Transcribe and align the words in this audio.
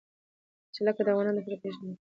جلګه 0.75 1.01
د 1.03 1.07
افغانانو 1.11 1.37
د 1.37 1.39
فرهنګي 1.45 1.59
پیژندنې 1.61 1.79
برخه 1.81 1.87
ده. 1.87 1.89